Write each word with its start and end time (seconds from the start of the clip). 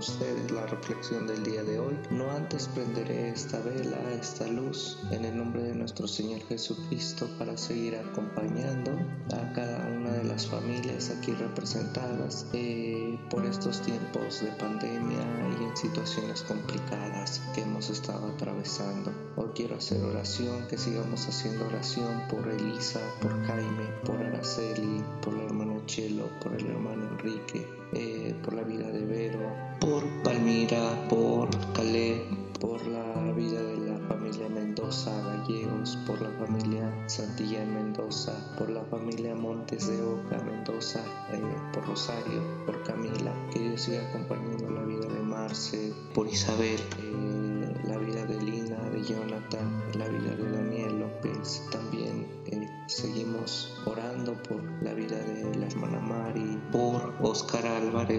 ustedes 0.00 0.50
la 0.50 0.64
reflexión 0.66 1.26
del 1.26 1.42
día 1.42 1.62
de 1.62 1.78
hoy. 1.78 1.94
No 2.10 2.30
antes 2.30 2.68
prenderé 2.68 3.28
esta 3.28 3.60
vela, 3.60 3.98
esta 4.18 4.46
luz, 4.46 4.98
en 5.10 5.26
el 5.26 5.36
nombre 5.36 5.62
de 5.62 5.74
nuestro 5.74 6.08
Señor 6.08 6.40
Jesucristo 6.48 7.28
para 7.38 7.56
seguir 7.58 7.96
acompañando 7.96 8.92
a 9.34 9.52
cada 9.52 9.86
una 9.88 10.10
de 10.12 10.24
las 10.24 10.46
familias 10.46 11.10
aquí 11.10 11.32
representadas 11.32 12.46
eh, 12.54 13.18
por 13.28 13.44
estos 13.44 13.82
tiempos 13.82 14.40
de 14.40 14.50
pandemia 14.52 15.22
y 15.60 15.64
en 15.64 15.76
situaciones 15.76 16.42
complicadas 16.42 17.42
que 17.54 17.60
hemos 17.60 17.90
estado 17.90 18.26
atravesando. 18.28 19.12
Hoy 19.36 19.50
quiero 19.54 19.76
hacer 19.76 20.02
oración, 20.02 20.66
que 20.68 20.78
sigamos 20.78 21.28
haciendo 21.28 21.66
oración 21.66 22.22
por 22.30 22.48
Elisa, 22.48 23.00
por 23.20 23.32
Jaime, 23.44 23.84
por 24.06 24.16
Araceli, 24.16 25.04
por 25.20 25.34
la 25.34 25.44
hermana 25.44 25.70
Chelo, 25.86 26.28
por 26.40 26.54
el 26.54 26.66
hermano 26.66 27.08
Enrique, 27.12 27.79
eh, 27.92 28.34
por 28.42 28.54
la 28.54 28.62
vida 28.62 28.88
de 28.90 29.04
Vero, 29.04 29.40
por 29.80 30.04
Palmira, 30.22 31.08
por 31.08 31.48
Caleb, 31.72 32.22
por 32.60 32.86
la 32.86 33.32
vida 33.32 33.62
de 33.62 33.78
la 33.78 33.98
familia 34.08 34.48
Mendoza 34.48 35.10
Gallegos, 35.22 35.98
por 36.06 36.20
la 36.20 36.30
familia 36.38 36.92
Santillán 37.08 37.74
Mendoza, 37.74 38.32
por 38.58 38.68
la 38.70 38.84
familia 38.84 39.34
Montes 39.34 39.88
de 39.88 40.02
Oca 40.02 40.42
Mendoza, 40.44 41.00
eh, 41.32 41.42
por 41.72 41.86
Rosario, 41.86 42.42
por 42.66 42.82
Camila, 42.82 43.34
que 43.52 43.60
Dios 43.60 43.80
siga 43.80 44.06
acompañando 44.08 44.70
la 44.70 44.82
vida 44.82 45.06
de 45.08 45.22
Marce, 45.22 45.92
por 46.14 46.28
Isabel, 46.28 46.80
eh, 46.98 47.39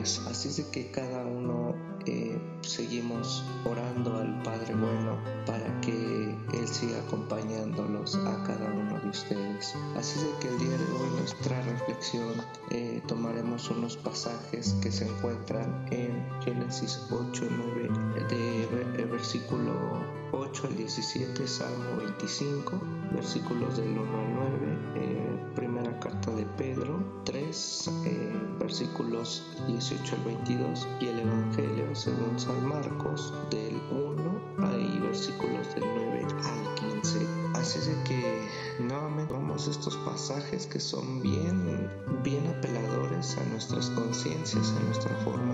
Álvarez. 0.02 0.22
Así 0.28 0.50
es 0.50 0.58
de 0.58 0.68
que 0.70 0.92
cada 0.92 1.24
uno 1.26 1.76
eh, 2.06 2.40
seguimos 2.62 3.44
orando 3.66 4.18
al 4.18 4.42
Padre 4.44 4.74
Bueno 4.74 5.18
para 5.46 5.82
que 5.82 6.36
Él 6.54 6.68
siga 6.68 7.00
acompañándolos 7.00 8.16
a 8.16 8.44
cada 8.44 8.72
uno 8.74 9.00
de 9.00 9.10
ustedes. 9.10 9.76
Así 9.96 10.20
es 10.20 10.26
de 10.26 10.40
que 10.40 10.48
el 10.48 10.60
día 10.60 10.78
de 10.78 10.94
hoy 10.94 11.10
nuestra 11.20 11.62
reflexión 11.64 12.34
eh, 12.72 13.02
tomaremos 13.08 13.70
unos 13.70 13.98
pasajes 13.98 14.76
que 14.82 14.92
se 14.92 15.08
encuentran 15.08 15.86
en 15.92 16.26
Génesis 16.42 17.00
8, 17.12 17.48
9, 17.50 17.90
de, 18.30 19.06
versículo 19.06 20.21
8 20.34 20.68
al 20.68 20.76
17, 20.78 21.48
Salmo 21.48 21.98
25, 21.98 22.80
versículos 23.14 23.78
del 23.78 23.90
1 23.90 24.02
al 24.02 24.34
9, 24.34 24.78
eh, 24.96 25.40
primera 25.56 26.00
carta 26.00 26.32
de 26.32 26.46
Pedro 26.58 27.04
3, 27.26 27.90
eh, 28.06 28.34
versículos 28.60 29.44
18 29.68 30.16
al 30.16 30.24
22 30.24 30.88
y 31.02 31.08
el 31.08 31.20
Evangelio 31.20 31.96
según 31.96 32.40
San 32.40 32.66
Marcos 32.66 33.34
del 33.50 33.76
1 33.92 34.22
hay 34.64 35.00
versículos 35.00 35.74
del 35.76 35.84
9 35.84 36.28
al 36.44 36.76
15. 36.76 37.28
Así 37.54 37.80
es 37.80 37.88
de 37.88 38.04
que 38.04 38.50
nuevamente 38.80 39.34
vamos 39.34 39.68
a 39.68 39.72
estos 39.72 39.96
pasajes 39.98 40.66
que 40.68 40.80
son 40.80 41.22
bien, 41.22 41.90
bien 42.24 42.48
apeladores 42.48 43.38
a 43.38 43.44
nuestras 43.46 43.90
conciencias, 43.90 44.74
a 44.78 44.84
nuestra 44.86 45.16
forma 45.18 45.51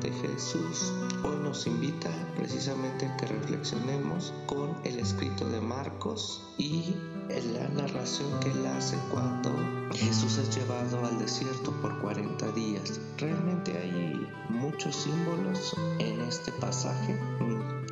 de 0.00 0.10
Jesús 0.10 0.92
hoy 1.22 1.36
nos 1.42 1.66
invita 1.66 2.10
precisamente 2.36 3.06
a 3.06 3.16
que 3.16 3.26
reflexionemos 3.26 4.32
con 4.46 4.76
el 4.84 4.98
escrito 4.98 5.48
de 5.48 5.60
Marcos 5.60 6.42
y 6.58 6.94
la 7.28 7.68
narración 7.68 8.28
que 8.40 8.50
él 8.50 8.66
hace 8.66 8.96
cuando 9.10 9.50
Jesús 9.92 10.38
es 10.38 10.54
llevado 10.54 11.04
al 11.04 11.18
desierto 11.18 11.70
por 11.80 11.98
40 12.00 12.52
días. 12.52 13.00
Realmente 13.18 13.76
hay 13.78 14.28
muchos 14.48 14.94
símbolos 14.96 15.74
en 15.98 16.20
este 16.22 16.52
pasaje. 16.52 17.18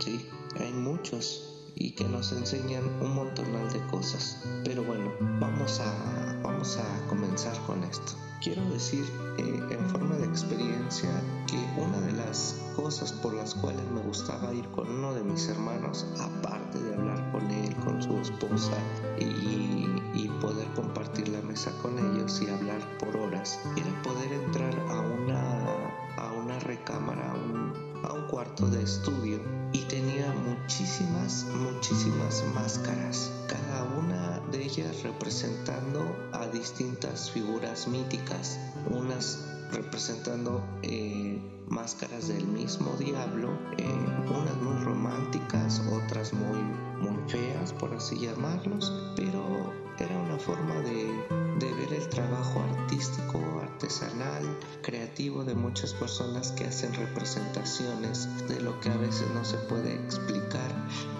Sí, 0.00 0.28
hay 0.60 0.72
muchos 0.72 1.48
y 1.74 1.92
que 1.92 2.04
nos 2.04 2.32
enseñan 2.32 2.84
un 3.00 3.14
montón 3.14 3.52
de 3.72 3.80
cosas. 3.90 4.42
Pero 4.64 4.84
bueno, 4.84 5.10
vamos 5.40 5.80
a, 5.80 6.40
vamos 6.42 6.76
a 6.76 7.08
comenzar 7.08 7.56
con 7.66 7.82
esto. 7.84 8.12
Quiero 8.42 8.68
decir 8.70 9.04
eh, 9.38 9.62
en 9.70 9.88
forma 9.88 10.16
de 10.16 10.26
experiencia 10.26 11.22
que 11.46 11.80
una 11.80 12.00
de 12.00 12.12
las 12.12 12.60
cosas 12.74 13.12
por 13.12 13.34
las 13.34 13.54
cuales 13.54 13.88
me 13.92 14.00
gustaba 14.00 14.52
ir 14.52 14.66
con 14.70 14.90
uno 14.90 15.14
de 15.14 15.22
mis 15.22 15.48
hermanos, 15.48 16.04
aparte 16.18 16.80
de 16.80 16.92
hablar 16.92 17.30
con 17.30 17.48
él, 17.52 17.72
con 17.76 18.02
su 18.02 18.18
esposa 18.18 18.76
y, 19.20 20.28
poder 20.40 20.66
compartir 20.74 21.28
la 21.28 21.40
mesa 21.42 21.70
con 21.80 21.96
ellos 21.96 22.42
y 22.42 22.50
hablar 22.50 22.80
por 22.98 23.16
horas, 23.16 23.60
era 23.76 24.02
poder 24.02 24.32
entrar 24.32 24.74
a 24.90 24.98
una, 24.98 26.16
a 26.16 26.32
una 26.32 26.58
recámara, 26.58 27.30
a 27.30 27.34
un, 27.34 27.72
a 28.02 28.12
un 28.12 28.26
cuarto 28.26 28.66
de 28.66 28.82
estudio 28.82 29.38
y 29.72 29.82
tenía 29.82 30.32
muchísimas, 30.32 31.46
muchísimas 31.54 32.42
máscaras, 32.56 33.30
cada 33.46 33.84
una 33.96 34.11
de 34.52 34.62
ellas 34.62 35.02
representando 35.02 36.14
a 36.32 36.46
distintas 36.46 37.30
figuras 37.30 37.88
míticas, 37.88 38.58
unas 38.90 39.48
representando 39.72 40.62
eh, 40.82 41.40
máscaras 41.68 42.28
del 42.28 42.46
mismo 42.46 42.94
diablo, 42.98 43.58
eh, 43.78 43.86
unas 44.30 44.56
muy 44.56 44.84
románticas, 44.84 45.82
otras 45.90 46.32
muy, 46.34 46.58
muy 47.00 47.28
feas, 47.28 47.72
por 47.72 47.94
así 47.94 48.18
llamarlos, 48.18 48.92
pero 49.16 49.81
era 49.98 50.16
una 50.16 50.38
forma 50.38 50.74
de, 50.80 51.12
ver 51.60 51.92
el 51.92 52.08
trabajo 52.08 52.60
artístico, 52.60 53.38
artesanal, 53.62 54.58
creativo 54.82 55.44
de 55.44 55.54
muchas 55.54 55.94
personas 55.94 56.52
que 56.52 56.64
hacen 56.64 56.92
representaciones 56.94 58.28
de 58.48 58.60
lo 58.60 58.78
que 58.80 58.90
a 58.90 58.96
veces 58.96 59.28
no 59.32 59.44
se 59.44 59.56
puede 59.58 59.94
explicar 59.94 60.70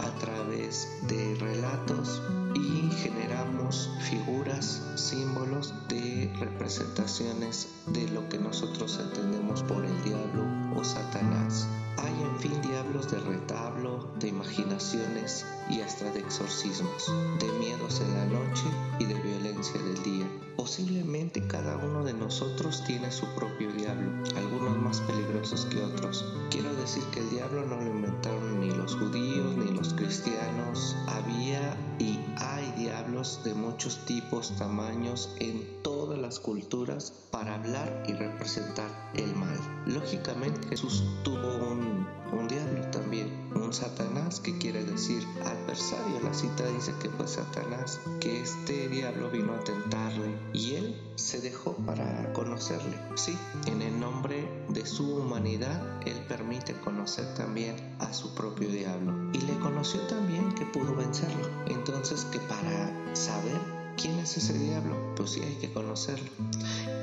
a 0.01 0.11
través 0.19 0.89
de 1.09 1.37
relatos 1.37 2.21
y 2.55 2.91
generamos 2.97 3.91
figuras, 4.01 4.83
símbolos 4.97 5.75
de 5.89 6.33
representaciones 6.39 7.69
de 7.87 8.09
lo 8.09 8.29
que 8.29 8.39
nosotros 8.39 8.99
entendemos 9.01 9.63
por 9.63 9.85
el 9.85 10.05
diablo 10.05 10.45
o 10.77 10.85
Satanás. 10.85 11.67
Hay 11.99 12.23
en 12.23 12.39
fin 12.39 12.61
diablos 12.63 13.11
de 13.11 13.21
retablo, 13.21 14.09
de 14.19 14.29
imaginaciones 14.29 15.45
y 15.69 15.81
hasta 15.81 16.11
de 16.11 16.21
exorcismos, 16.21 17.13
de 17.39 17.53
miedos 17.59 18.01
en 18.01 18.15
la 18.15 18.27
noche 18.27 18.65
y 18.99 19.05
de 19.05 19.15
violencia 19.15 19.81
del 19.83 20.03
día. 20.03 20.27
Posiblemente 20.57 21.47
cada 21.47 21.77
uno 21.77 22.05
de 22.05 22.13
nosotros 22.13 22.83
tiene 22.85 23.11
su 23.11 23.27
propio 23.35 23.73
diablo, 23.73 24.11
algunos 24.37 24.77
más 24.79 25.01
peligrosos 25.01 25.67
que 25.67 25.83
otros. 25.83 26.25
Quiero 26.51 26.75
decir 26.75 27.03
que 27.13 27.21
el 27.21 27.31
diablo 27.31 27.67
no 27.67 27.77
lo 27.77 27.91
inventaron 27.91 28.61
ni 28.61 28.71
los 28.71 28.95
judíos 28.97 29.57
ni 29.57 29.71
los 29.73 29.95
cristianos. 29.95 30.97
Había 31.09 31.77
y 31.99 32.19
hay 32.37 32.73
diablos 32.77 33.41
de 33.45 33.55
muchos 33.55 34.05
tipos, 34.05 34.57
tamaños 34.57 35.35
en 35.41 35.67
todas 35.83 35.92
culturas 36.41 37.13
para 37.31 37.55
hablar 37.55 38.05
y 38.07 38.13
representar 38.13 38.89
el 39.15 39.35
mal. 39.37 39.59
Lógicamente 39.87 40.69
Jesús 40.69 41.03
tuvo 41.25 41.57
un, 41.69 42.07
un 42.33 42.49
diablo 42.49 42.83
también, 42.91 43.51
un 43.55 43.73
Satanás 43.73 44.41
que 44.41 44.57
quiere 44.59 44.85
decir 44.85 45.27
adversario. 45.45 46.21
La 46.23 46.33
cita 46.35 46.67
dice 46.69 46.93
que 47.01 47.09
fue 47.11 47.27
Satanás, 47.27 48.01
que 48.21 48.43
este 48.43 48.89
diablo 48.89 49.31
vino 49.31 49.55
a 49.55 49.61
tentarle 49.65 50.35
y 50.53 50.75
él 50.75 51.01
se 51.17 51.41
dejó 51.41 51.75
para 51.87 52.33
conocerle. 52.33 52.97
Sí, 53.15 53.37
en 53.67 53.83
el 53.83 53.99
nombre 53.99 54.49
de 54.69 54.87
su 54.87 55.17
humanidad, 55.17 55.81
él 56.07 56.19
permite 56.29 56.75
conocer 56.81 57.35
también 57.35 57.77
a 57.99 58.13
su 58.13 58.35
propio 58.35 58.69
diablo 58.69 59.13
y 59.33 59.41
le 59.41 59.59
conoció 59.59 60.01
también 60.03 60.53
que 60.55 60.67
pudo 60.67 60.95
vencerlo. 60.95 61.49
Entonces 61.67 62.25
que 62.27 62.39
para 62.41 63.15
saber 63.15 63.82
¿Quién 63.97 64.19
es 64.19 64.37
ese 64.37 64.59
diablo? 64.59 64.97
Pues 65.17 65.31
sí 65.31 65.41
hay 65.43 65.55
que 65.57 65.73
conocerlo. 65.73 66.31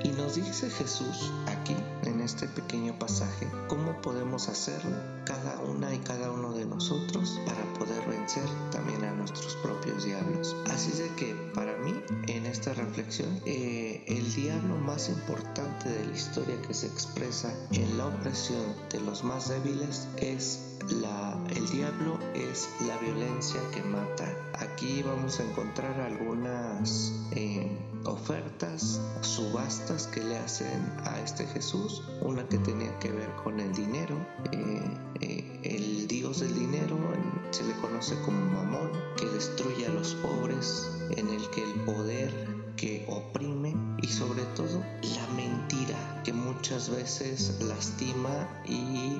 Y 0.03 0.09
nos 0.09 0.35
dice 0.35 0.69
Jesús 0.69 1.31
aquí, 1.47 1.75
en 2.03 2.21
este 2.21 2.47
pequeño 2.47 2.97
pasaje, 2.97 3.47
cómo 3.67 4.01
podemos 4.01 4.49
hacerlo 4.49 4.95
cada 5.25 5.59
una 5.61 5.93
y 5.93 5.99
cada 5.99 6.31
uno 6.31 6.53
de 6.53 6.65
nosotros 6.65 7.39
para 7.45 7.63
poder 7.73 8.07
vencer 8.07 8.43
también 8.71 9.03
a 9.03 9.13
nuestros 9.13 9.55
propios 9.57 10.05
diablos. 10.05 10.55
Así 10.71 10.91
de 10.91 11.09
que 11.15 11.35
para 11.53 11.77
mí, 11.77 11.93
en 12.27 12.45
esta 12.45 12.73
reflexión, 12.73 13.29
eh, 13.45 14.03
el 14.07 14.33
diablo 14.33 14.77
más 14.77 15.09
importante 15.09 15.89
de 15.89 16.05
la 16.05 16.15
historia 16.15 16.61
que 16.61 16.73
se 16.73 16.87
expresa 16.87 17.53
en 17.71 17.97
la 17.97 18.07
opresión 18.07 18.63
de 18.91 19.01
los 19.01 19.23
más 19.23 19.49
débiles 19.49 20.07
es 20.17 20.77
la, 20.89 21.28
el 21.55 21.69
diablo 21.69 22.19
es 22.33 22.69
la 22.87 22.97
violencia 22.97 23.59
que 23.71 23.81
mata. 23.83 24.25
Aquí 24.53 25.03
vamos 25.03 25.39
a 25.39 25.43
encontrar 25.43 25.99
algunas 25.99 27.13
eh, 27.31 27.67
ofertas, 28.05 29.01
subastas 29.21 30.07
que 30.07 30.23
le 30.23 30.37
hacen 30.37 30.93
a 31.05 31.19
este 31.19 31.45
Jesús. 31.47 32.03
Una 32.21 32.47
que 32.47 32.57
tenía 32.59 32.97
que 32.99 33.11
ver 33.11 33.29
con 33.43 33.59
el 33.59 33.73
dinero. 33.73 34.15
Eh, 34.51 34.97
eh, 35.21 35.59
el 35.63 36.07
dios 36.07 36.39
del 36.39 36.53
dinero 36.53 36.97
se 37.51 37.63
le 37.63 37.73
conoce 37.81 38.15
como 38.21 38.39
Mamón, 38.39 38.91
que 39.17 39.25
destruye 39.25 39.85
a 39.85 39.89
los 39.89 40.15
pobres, 40.15 40.89
en 41.11 41.29
el 41.29 41.49
que 41.49 41.63
el 41.63 41.73
poder 41.81 42.59
que 42.79 43.05
oprime 43.09 43.75
y 44.01 44.07
sobre 44.07 44.43
todo 44.55 44.81
la 45.01 45.27
mentira 45.35 46.21
que 46.23 46.31
muchas 46.31 46.89
veces 46.89 47.59
lastima 47.59 48.47
y 48.65 49.18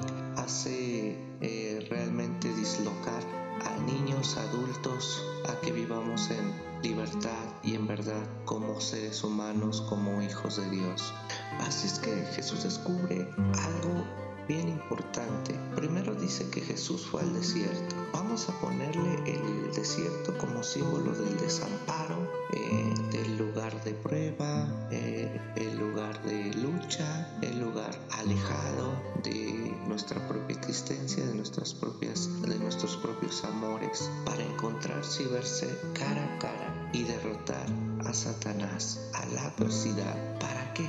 en 6.30 6.54
libertad 6.82 7.46
y 7.64 7.76
en 7.76 7.88
verdad 7.88 8.26
como 8.46 8.80
seres 8.80 9.24
humanos, 9.24 9.82
como 9.90 10.22
hijos 10.22 10.58
de 10.58 10.70
Dios. 10.70 11.14
Así 11.60 11.88
es 11.88 12.00
que 12.00 12.26
Jesús 12.34 12.64
descubre 12.64 13.28
algo 13.38 14.06
bien 14.50 14.68
importante. 14.68 15.54
Primero 15.76 16.16
dice 16.16 16.50
que 16.50 16.62
Jesús 16.62 17.06
fue 17.06 17.22
al 17.22 17.34
desierto. 17.34 17.96
Vamos 18.14 18.50
a 18.50 18.60
ponerle 18.60 19.14
el 19.28 19.72
desierto 19.74 20.36
como 20.40 20.64
símbolo 20.64 21.14
del 21.14 21.38
desamparo, 21.38 22.28
eh, 22.54 22.94
del 23.12 23.38
lugar 23.38 23.84
de 23.84 23.94
prueba, 23.94 24.68
eh, 24.92 25.40
el 25.56 25.69
lugar 25.80 26.22
de 26.24 26.54
lucha, 26.56 27.28
el 27.42 27.60
lugar 27.60 27.92
alejado 28.12 28.94
de 29.24 29.76
nuestra 29.88 30.26
propia 30.28 30.58
existencia, 30.58 31.26
de 31.26 31.36
nuestras 31.36 31.74
propias, 31.74 32.30
de 32.42 32.60
nuestros 32.60 32.98
propios 32.98 33.44
amores, 33.44 34.10
para 34.26 34.44
encontrarse 34.44 35.24
y 35.24 35.28
verse 35.28 35.68
cara 35.94 36.36
a 36.36 36.40
cara 36.40 36.90
y 36.94 37.04
derrotar 37.04 37.66
a 38.06 38.14
Satanás, 38.14 39.00
a 39.14 39.26
la 39.28 39.46
adversidad. 39.46 40.40
¿Para 40.40 40.74
qué? 40.74 40.88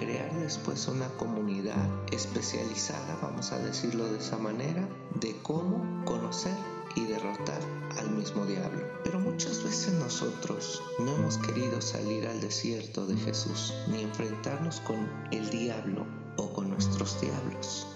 crear 0.00 0.32
después 0.40 0.88
una 0.88 1.08
comunidad 1.18 1.76
especializada, 2.10 3.18
vamos 3.20 3.52
a 3.52 3.58
decirlo 3.58 4.10
de 4.10 4.18
esa 4.18 4.38
manera, 4.38 4.88
de 5.20 5.36
cómo 5.42 6.04
conocer 6.06 6.54
y 6.96 7.06
derrotar 7.06 7.60
al 7.98 8.10
mismo 8.10 8.44
diablo. 8.46 8.86
Pero 9.04 9.18
muchas 9.20 9.62
veces 9.62 9.94
nosotros 9.94 10.82
no 10.98 11.14
hemos 11.16 11.38
querido 11.38 11.80
salir 11.80 12.26
al 12.26 12.40
desierto 12.40 13.06
de 13.06 13.16
Jesús, 13.16 13.74
ni 13.88 14.02
enfrentarnos 14.02 14.80
con 14.80 15.08
el 15.30 15.48
diablo 15.50 16.06
o 16.36 16.52
con 16.52 16.70
nuestros 16.70 17.20
diablos, 17.20 17.86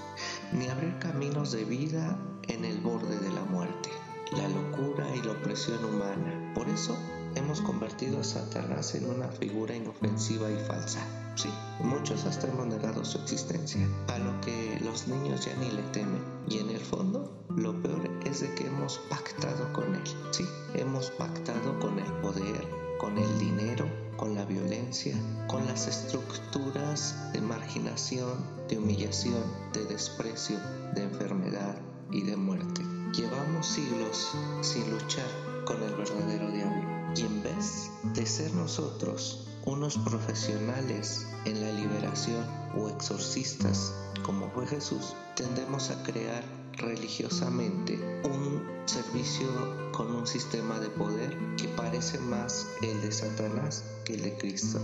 ni 0.52 0.68
abrir 0.68 0.98
caminos 0.98 1.52
de 1.52 1.64
vida 1.64 2.18
en 2.48 2.64
el 2.64 2.78
borde 2.78 3.18
de 3.18 3.30
la 3.32 3.44
muerte, 3.44 3.90
la 4.32 4.48
locura 4.48 5.06
y 5.14 5.22
la 5.22 5.32
opresión 5.32 5.84
humana. 5.84 6.52
Por 6.54 6.68
eso 6.68 6.96
hemos 7.34 7.60
convertido 7.60 8.20
a 8.20 8.24
Satanás 8.24 8.94
en 8.94 9.08
una 9.08 9.28
figura 9.28 9.74
inofensiva 9.74 10.50
y 10.50 10.56
falsa. 10.66 11.00
Sí, 11.36 11.48
muchos 11.80 12.24
hasta 12.26 12.46
hemos 12.46 12.66
negado 12.66 13.04
su 13.04 13.18
existencia, 13.18 13.88
a 14.08 14.18
lo 14.18 14.40
que 14.40 14.78
los 14.84 15.08
niños 15.08 15.44
ya 15.44 15.54
ni 15.56 15.70
le 15.70 15.82
temen. 15.84 16.22
Y 16.48 16.58
en 16.58 16.70
el 16.70 16.80
fondo, 16.80 17.43
lo 17.56 17.72
peor 17.82 18.10
es 18.24 18.40
de 18.40 18.54
que 18.54 18.66
hemos 18.66 18.98
pactado 19.08 19.72
con 19.72 19.94
él. 19.94 20.02
Sí, 20.30 20.44
hemos 20.74 21.10
pactado 21.10 21.78
con 21.78 21.98
el 21.98 22.12
poder, 22.14 22.68
con 22.98 23.16
el 23.16 23.38
dinero, 23.38 23.88
con 24.16 24.34
la 24.34 24.44
violencia, 24.44 25.14
con 25.48 25.66
las 25.66 25.86
estructuras 25.86 27.32
de 27.32 27.40
marginación, 27.40 28.44
de 28.68 28.78
humillación, 28.78 29.42
de 29.72 29.84
desprecio, 29.84 30.58
de 30.94 31.04
enfermedad 31.04 31.76
y 32.10 32.22
de 32.22 32.36
muerte. 32.36 32.82
Llevamos 33.12 33.66
siglos 33.66 34.32
sin 34.60 34.90
luchar 34.90 35.28
con 35.64 35.82
el 35.82 35.94
verdadero 35.94 36.50
diablo. 36.50 36.94
Y 37.16 37.20
en 37.22 37.42
vez 37.42 37.90
de 38.14 38.26
ser 38.26 38.52
nosotros 38.54 39.46
unos 39.64 39.96
profesionales 39.98 41.26
en 41.44 41.60
la 41.60 41.72
liberación 41.72 42.44
o 42.76 42.88
exorcistas 42.88 43.94
como 44.24 44.50
fue 44.50 44.66
Jesús, 44.66 45.14
tendemos 45.36 45.90
a 45.90 46.02
crear 46.02 46.42
religiosamente 46.76 47.98
un 48.24 48.62
servicio 48.86 49.46
con 49.92 50.14
un 50.14 50.26
sistema 50.26 50.78
de 50.78 50.88
poder 50.90 51.36
que 51.56 51.68
parece 51.68 52.18
más 52.18 52.66
el 52.82 53.00
de 53.02 53.12
Satanás 53.12 53.84
que 54.04 54.14
el 54.14 54.22
de 54.22 54.36
Cristo. 54.36 54.78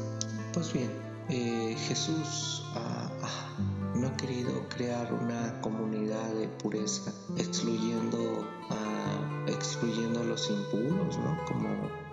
Pues 0.53 0.73
bien, 0.73 0.91
eh, 1.29 1.77
Jesús 1.89 2.65
no 3.95 4.09
ha 4.09 4.17
querido 4.17 4.69
crear 4.69 5.13
una 5.13 5.61
comunidad 5.61 6.33
de 6.35 6.49
pureza 6.49 7.13
excluyendo 7.37 8.47
a, 8.71 9.51
excluyendo 9.51 10.21
a 10.21 10.25
los 10.25 10.49
impuros, 10.51 11.19
¿no? 11.19 11.45
Como 11.47 11.69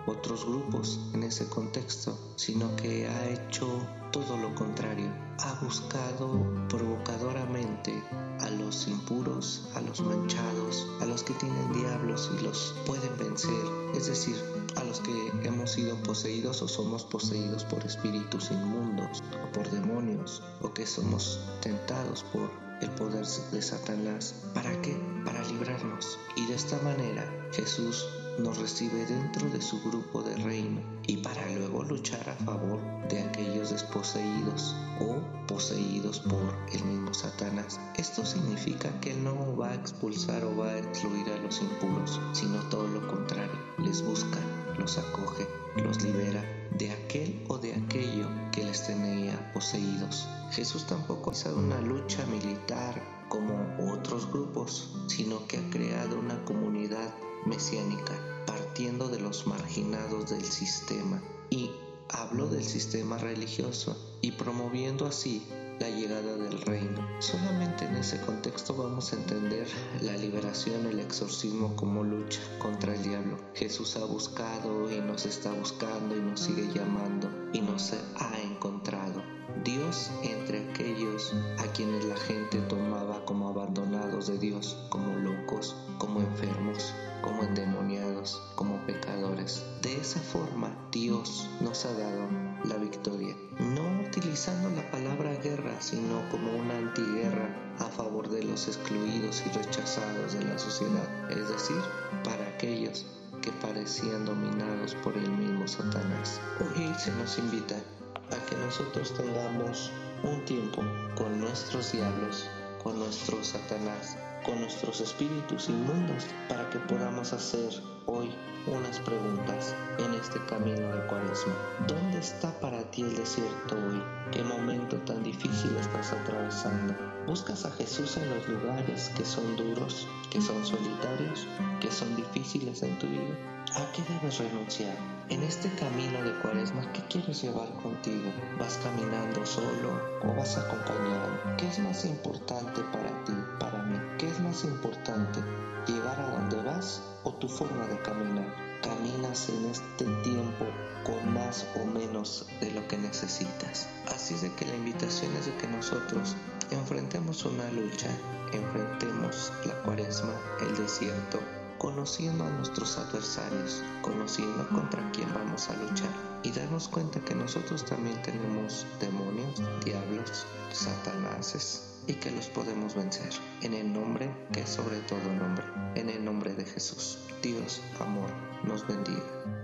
otros 0.06 0.44
grupos 0.44 1.00
en 1.14 1.22
ese 1.22 1.48
contexto, 1.48 2.18
sino 2.36 2.74
que 2.76 3.08
ha 3.08 3.28
hecho 3.30 3.66
todo 4.10 4.36
lo 4.36 4.54
contrario. 4.54 5.27
Ha 5.40 5.54
buscado 5.62 6.44
provocadoramente 6.68 8.02
a 8.40 8.50
los 8.50 8.88
impuros, 8.88 9.68
a 9.74 9.80
los 9.80 10.00
manchados, 10.00 10.86
a 11.00 11.06
los 11.06 11.22
que 11.22 11.34
tienen 11.34 11.72
diablos 11.72 12.30
y 12.38 12.42
los 12.42 12.74
pueden 12.86 13.16
vencer, 13.18 13.64
es 13.94 14.06
decir, 14.06 14.36
a 14.76 14.84
los 14.84 15.00
que 15.00 15.32
hemos 15.44 15.72
sido 15.72 15.96
poseídos 16.02 16.60
o 16.62 16.68
somos 16.68 17.04
poseídos 17.04 17.64
por 17.64 17.84
espíritus 17.84 18.50
inmundos 18.50 19.22
o 19.44 19.52
por 19.52 19.70
demonios 19.70 20.42
o 20.60 20.72
que 20.72 20.86
somos 20.86 21.40
tentados 21.62 22.24
por 22.32 22.50
el 22.80 22.90
poder 22.90 23.26
de 23.52 23.62
Satanás. 23.62 24.34
¿Para 24.54 24.80
qué? 24.82 24.96
Para 25.24 25.42
librarnos. 25.44 26.18
Y 26.36 26.46
de 26.46 26.54
esta 26.54 26.80
manera 26.82 27.24
Jesús 27.52 28.06
nos 28.38 28.58
recibe 28.58 29.04
dentro 29.06 29.48
de 29.50 29.60
su 29.60 29.80
grupo 29.82 30.22
de 30.22 30.36
reino 30.36 30.80
y 31.06 31.16
para 31.18 31.48
luego 31.52 31.82
luchar 31.84 32.28
a 32.28 32.44
favor 32.44 32.80
de 33.08 33.20
aquellos 33.20 33.70
desposeídos 33.70 34.76
o 35.00 35.16
poseídos 35.46 36.20
por 36.20 36.54
el 36.72 36.84
mismo 36.84 37.12
Satanás. 37.14 37.80
Esto 37.96 38.24
significa 38.24 38.90
que 39.00 39.12
Él 39.12 39.24
no 39.24 39.56
va 39.56 39.70
a 39.70 39.74
expulsar 39.74 40.44
o 40.44 40.56
va 40.56 40.70
a 40.70 40.78
excluir 40.78 41.28
a 41.30 41.38
los 41.38 41.60
impuros, 41.60 42.20
sino 42.32 42.58
todo 42.68 42.86
lo 42.88 43.06
contrario, 43.08 43.58
les 43.78 44.02
busca, 44.02 44.38
los 44.78 44.98
acoge, 44.98 45.46
los 45.76 46.02
libera 46.02 46.57
de 46.76 46.90
aquel 46.92 47.44
o 47.48 47.58
de 47.58 47.74
aquello 47.74 48.28
que 48.52 48.64
les 48.64 48.86
tenía 48.86 49.52
poseídos. 49.52 50.28
Jesús 50.50 50.86
tampoco 50.86 51.32
ha 51.32 51.52
una 51.54 51.80
lucha 51.80 52.24
militar 52.26 53.02
como 53.28 53.76
otros 53.92 54.30
grupos, 54.30 54.90
sino 55.06 55.46
que 55.46 55.58
ha 55.58 55.70
creado 55.70 56.18
una 56.18 56.44
comunidad 56.44 57.14
mesiánica, 57.46 58.14
partiendo 58.46 59.08
de 59.08 59.20
los 59.20 59.46
marginados 59.46 60.30
del 60.30 60.44
sistema. 60.44 61.22
Y 61.50 61.70
hablo 62.08 62.46
del 62.48 62.64
sistema 62.64 63.18
religioso 63.18 63.96
y 64.20 64.32
promoviendo 64.32 65.06
así 65.06 65.46
la 65.80 65.88
llegada 65.88 66.36
del 66.36 66.60
reino. 66.62 67.06
Solamente 67.20 67.84
en 67.84 67.96
ese 67.96 68.20
contexto 68.20 68.74
vamos 68.74 69.12
a 69.12 69.16
entender 69.16 69.66
la 70.02 70.16
liberación, 70.16 70.86
el 70.86 71.00
exorcismo 71.00 71.74
como 71.76 72.04
lucha 72.04 72.40
contra 72.58 72.94
el 72.94 73.02
diablo. 73.02 73.38
Jesús 73.54 73.96
ha 73.96 74.04
buscado 74.04 74.90
y 74.90 75.00
nos 75.00 75.26
está 75.26 75.52
buscando 75.52 76.16
y 76.16 76.20
nos 76.20 76.40
sigue 76.40 76.68
llamando 76.74 77.28
y 77.52 77.60
nos 77.60 77.92
ha 77.92 78.40
encontrado. 78.40 79.22
Dios 79.64 80.10
entre 80.22 80.70
aquellos 80.70 81.32
a 81.58 81.72
quienes 81.72 82.04
la 82.04 82.16
gente 82.16 82.58
tomaba 82.62 83.24
como 83.24 83.48
abandonados 83.48 84.28
de 84.28 84.38
Dios, 84.38 84.76
como 84.90 85.16
locos, 85.16 85.74
como 85.98 86.20
enfermos, 86.20 86.94
como 87.22 87.42
endemoniados, 87.42 88.40
como 88.54 88.76
pecadores. 88.86 89.64
De 89.82 89.96
esa 89.96 90.20
forma 90.20 90.76
Dios 90.92 91.48
nos 91.60 91.84
ha 91.86 91.92
dado 91.94 92.47
la 92.64 92.76
victoria, 92.76 93.36
no 93.58 94.00
utilizando 94.06 94.70
la 94.70 94.90
palabra 94.90 95.34
guerra, 95.36 95.74
sino 95.80 96.28
como 96.30 96.52
una 96.56 96.76
antiguerra 96.76 97.48
a 97.78 97.84
favor 97.84 98.28
de 98.28 98.42
los 98.42 98.66
excluidos 98.66 99.42
y 99.46 99.50
rechazados 99.50 100.34
de 100.34 100.44
la 100.44 100.58
sociedad, 100.58 101.30
es 101.30 101.48
decir, 101.48 101.80
para 102.24 102.46
aquellos 102.48 103.06
que 103.42 103.52
parecían 103.52 104.24
dominados 104.24 104.94
por 104.96 105.16
el 105.16 105.30
mismo 105.30 105.68
Satanás. 105.68 106.40
Hoy 106.60 106.92
se 106.98 107.12
nos 107.12 107.38
invita 107.38 107.76
a 107.76 108.46
que 108.46 108.56
nosotros 108.56 109.14
tengamos 109.14 109.90
un 110.22 110.44
tiempo 110.44 110.82
con 111.16 111.40
nuestros 111.40 111.92
diablos, 111.92 112.48
con 112.82 112.98
nuestro 112.98 113.42
Satanás, 113.44 114.16
con 114.44 114.60
nuestros 114.60 115.00
espíritus 115.00 115.68
inmundos 115.68 116.26
para 116.48 116.68
que 116.70 116.78
podamos 116.80 117.32
hacer 117.32 117.70
hoy 118.08 118.34
unas 118.66 118.98
preguntas 119.00 119.74
en 119.98 120.14
este 120.14 120.38
camino 120.46 120.88
de 120.94 121.06
cuaresma. 121.06 121.54
¿Dónde 121.86 122.18
está 122.18 122.50
para 122.60 122.82
ti 122.90 123.02
el 123.02 123.14
desierto 123.14 123.76
hoy? 123.76 124.02
¿Qué 124.32 124.42
momento 124.42 124.96
tan 124.98 125.22
difícil 125.22 125.76
estás 125.76 126.12
atravesando? 126.12 127.17
¿Buscas 127.28 127.66
a 127.66 127.70
Jesús 127.72 128.16
en 128.16 128.30
los 128.30 128.48
lugares 128.48 129.10
que 129.14 129.22
son 129.22 129.54
duros, 129.54 130.08
que 130.30 130.40
son 130.40 130.64
solitarios, 130.64 131.46
que 131.78 131.90
son 131.90 132.16
difíciles 132.16 132.82
en 132.82 132.98
tu 132.98 133.06
vida? 133.06 133.36
¿A 133.74 133.92
qué 133.92 134.00
debes 134.10 134.38
renunciar? 134.38 134.96
En 135.28 135.42
este 135.42 135.70
camino 135.74 136.22
de 136.22 136.32
cuaresma, 136.40 136.90
¿qué 136.94 137.02
quieres 137.10 137.42
llevar 137.42 137.68
contigo? 137.82 138.32
¿Vas 138.58 138.78
caminando 138.82 139.44
solo 139.44 140.00
o 140.22 140.34
vas 140.36 140.56
acompañado? 140.56 141.56
¿Qué 141.58 141.68
es 141.68 141.78
más 141.80 142.06
importante 142.06 142.80
para 142.94 143.10
ti, 143.24 143.34
para 143.60 143.82
mí? 143.82 143.98
¿Qué 144.18 144.26
es 144.26 144.40
más 144.40 144.64
importante? 144.64 145.40
¿Llegar 145.86 146.18
a 146.18 146.30
donde 146.30 146.56
vas 146.62 147.02
o 147.24 147.34
tu 147.34 147.46
forma 147.46 147.86
de 147.88 148.00
caminar? 148.00 148.67
¿Caminas 148.82 149.48
en 149.48 149.64
este 149.66 150.04
tiempo 150.22 150.66
con 151.04 151.34
más 151.34 151.66
o 151.74 151.84
menos 151.84 152.46
de 152.60 152.70
lo 152.70 152.86
que 152.86 152.96
necesitas? 152.96 153.88
Así 154.14 154.34
de 154.34 154.52
que 154.54 154.66
la 154.66 154.76
invitación 154.76 155.34
es 155.36 155.46
de 155.46 155.56
que 155.56 155.66
nosotros 155.66 156.36
enfrentemos 156.70 157.44
una 157.44 157.68
lucha, 157.72 158.08
enfrentemos 158.52 159.52
la 159.64 159.74
cuaresma, 159.82 160.32
el 160.60 160.76
desierto, 160.76 161.40
conociendo 161.78 162.44
a 162.44 162.50
nuestros 162.50 162.98
adversarios, 162.98 163.82
conociendo 164.00 164.68
contra 164.68 165.10
quién 165.10 165.32
vamos 165.34 165.68
a 165.68 165.76
luchar 165.76 166.10
y 166.44 166.52
darnos 166.52 166.86
cuenta 166.86 167.20
que 167.20 167.34
nosotros 167.34 167.84
también 167.84 168.22
tenemos 168.22 168.86
demonios, 169.00 169.60
diablos, 169.84 170.46
satanases 170.72 171.87
y 172.08 172.14
que 172.14 172.32
los 172.32 172.48
podemos 172.48 172.96
vencer 172.96 173.30
en 173.62 173.74
el 173.74 173.92
nombre 173.92 174.28
que 174.52 174.62
es 174.62 174.68
sobre 174.68 174.98
todo 175.00 175.20
nombre, 175.38 175.64
en 175.94 176.08
el 176.08 176.24
nombre 176.24 176.52
de 176.54 176.64
Jesús. 176.64 177.18
Dios, 177.42 177.80
amor, 178.00 178.30
nos 178.64 178.84
bendiga. 178.88 179.57